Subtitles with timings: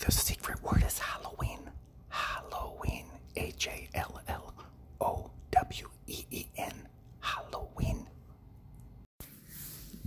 [0.00, 1.60] The secret word is Halloween.
[2.08, 3.04] Halloween.
[3.36, 4.54] H A L L
[4.98, 6.88] O W E E N.
[7.20, 8.08] Halloween.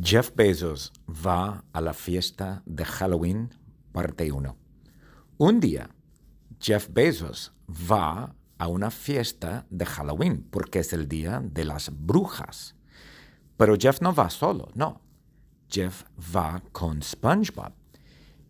[0.01, 3.53] Jeff Bezos va a la fiesta de Halloween,
[3.91, 4.57] parte 1.
[5.37, 5.89] Un día,
[6.59, 12.75] Jeff Bezos va a una fiesta de Halloween porque es el día de las brujas.
[13.57, 15.01] Pero Jeff no va solo, no.
[15.69, 16.03] Jeff
[16.35, 17.73] va con SpongeBob.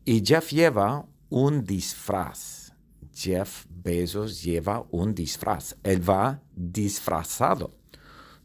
[0.05, 2.73] Y Jeff lleva un disfraz.
[3.11, 5.75] Jeff Bezos lleva un disfraz.
[5.81, 7.73] Él va disfrazado.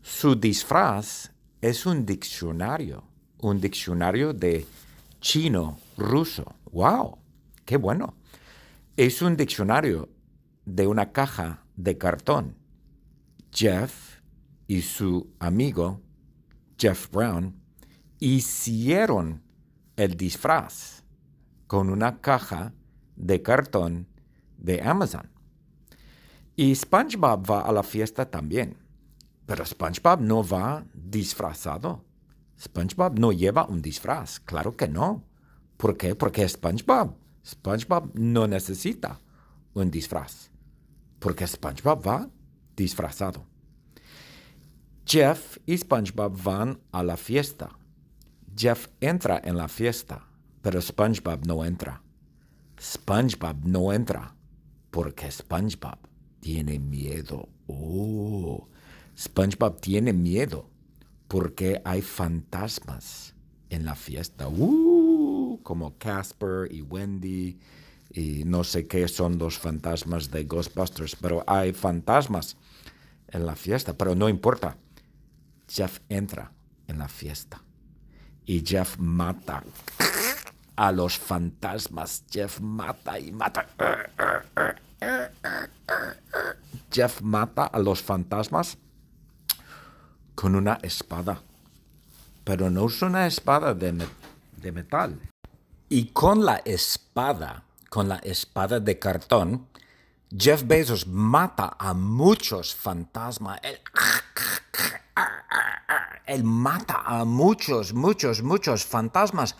[0.01, 1.31] Su disfraz
[1.61, 3.05] es un diccionario,
[3.43, 4.67] un diccionario de
[5.21, 6.55] chino ruso.
[6.73, 7.19] ¡Wow!
[7.67, 8.15] ¡Qué bueno!
[8.97, 10.09] Es un diccionario
[10.65, 12.57] de una caja de cartón.
[13.53, 14.23] Jeff
[14.67, 16.01] y su amigo
[16.79, 17.55] Jeff Brown
[18.19, 19.43] hicieron
[19.97, 21.05] el disfraz
[21.67, 22.73] con una caja
[23.19, 24.07] de cartón
[24.57, 25.29] de Amazon.
[26.57, 28.77] Y SpongeBob va a la fiesta también.
[29.47, 32.05] Pero SpongeBob no va disfrazado.
[32.59, 34.41] SpongeBob no lleva un disfraz.
[34.41, 35.25] Claro que no.
[35.77, 36.15] ¿Por qué?
[36.15, 37.15] Porque es SpongeBob.
[37.47, 39.21] SpongeBob no necesita
[39.75, 40.51] un disfraz.
[41.19, 42.29] Porque SpongeBob va
[42.77, 43.47] disfrazado.
[45.07, 47.71] Jeff y SpongeBob van a la fiesta.
[48.55, 50.27] Jeff entra en la fiesta,
[50.61, 52.03] pero SpongeBob no entra.
[52.81, 54.35] SpongeBob no entra
[54.91, 55.99] porque SpongeBob
[56.41, 57.49] tiene miedo.
[57.67, 58.69] Oh,
[59.17, 60.69] SpongeBob tiene miedo
[61.27, 63.35] porque hay fantasmas
[63.71, 64.49] en la fiesta.
[64.49, 67.59] Uh, como Casper y Wendy
[68.11, 72.57] y no sé qué son los fantasmas de Ghostbusters, pero hay fantasmas
[73.29, 74.77] en la fiesta, pero no importa.
[75.69, 76.53] Jeff entra
[76.87, 77.63] en la fiesta
[78.47, 79.63] y Jeff mata
[80.79, 82.23] a los fantasmas.
[82.31, 83.67] Jeff mata y mata.
[86.93, 88.79] Jeff mata a los fantasmas
[90.37, 91.43] con una espada.
[92.45, 94.07] Pero no es una espada de,
[94.57, 95.21] de metal.
[95.89, 99.67] Y con la espada, con la espada de cartón,
[100.31, 103.59] Jeff Bezos mata a muchos fantasmas.
[103.65, 103.81] Él,
[106.27, 109.57] él, mata a muchos, muchos, muchos fantasmas.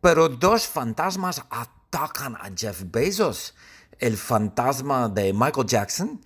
[0.00, 3.54] Pero dos fantasmas atacan a Jeff Bezos.
[3.98, 6.20] El fantasma de Michael Jackson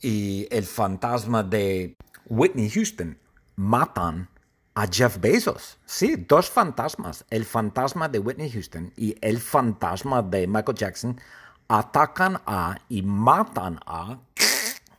[0.00, 1.96] y el fantasma de
[2.26, 3.18] Whitney Houston
[3.56, 4.28] matan
[4.74, 5.78] a Jeff Bezos.
[5.84, 7.24] Sí, dos fantasmas.
[7.30, 11.20] El fantasma de Whitney Houston y el fantasma de Michael Jackson
[11.68, 14.18] atacan a y matan a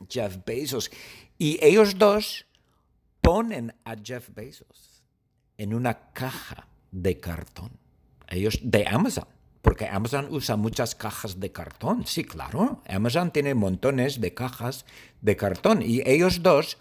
[0.08, 0.90] Jeff Bezos.
[1.36, 2.46] Y ellos dos
[3.20, 5.02] ponen a Jeff Bezos
[5.58, 7.83] en una caja de cartón.
[8.28, 9.26] Ellos de Amazon.
[9.62, 12.06] Porque Amazon usa muchas cajas de cartón.
[12.06, 12.82] Sí, claro.
[12.86, 14.84] Amazon tiene montones de cajas
[15.22, 15.80] de cartón.
[15.82, 16.76] Y ellos dos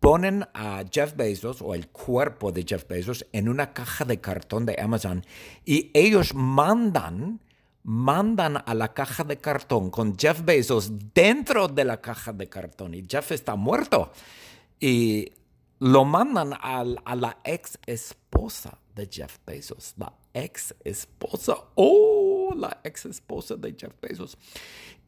[0.00, 4.64] ponen a Jeff Bezos o el cuerpo de Jeff Bezos en una caja de cartón
[4.64, 5.24] de Amazon.
[5.64, 7.40] Y ellos mandan
[7.84, 12.94] mandan a la caja de cartón con Jeff Bezos dentro de la caja de cartón
[12.94, 14.12] y Jeff está muerto.
[14.80, 15.32] Y
[15.82, 23.06] lo mandan a, la ex esposa de Jeff Bezos, la ex esposa, oh, la ex
[23.06, 24.38] esposa de Jeff Bezos.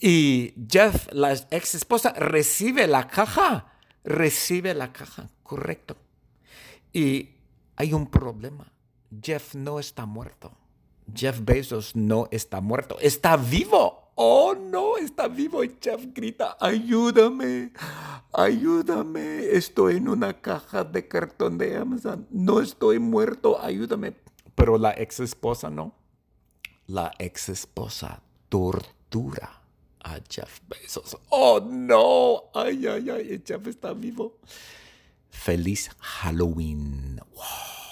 [0.00, 5.96] Y Jeff, la ex esposa, recibe la caja, recibe la caja, correcto.
[6.92, 7.36] Y
[7.76, 8.72] hay un problema,
[9.22, 10.56] Jeff no está muerto
[11.12, 14.12] Jeff Bezos no está muerto, está vivo.
[14.16, 15.64] Oh, no, está vivo.
[15.64, 17.72] Y Jeff grita, ayúdame,
[18.34, 19.44] ayúdame.
[19.52, 22.26] Estoy en una caja de cartón de Amazon.
[22.30, 24.16] No estoy muerto, ayúdame.
[24.54, 25.94] Pero la ex esposa no.
[26.86, 29.62] La ex esposa tortura
[30.00, 31.16] a Jeff Bezos.
[31.30, 32.44] Oh, no.
[32.54, 34.38] Ay, ay, ay, Jeff está vivo.
[35.30, 37.20] Feliz Halloween.
[37.34, 37.83] Wow.